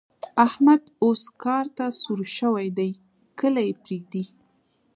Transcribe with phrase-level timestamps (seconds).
[0.47, 2.91] احمد اوس کار ته سور شوی دی؛
[3.39, 4.23] کله يې پرېږدي.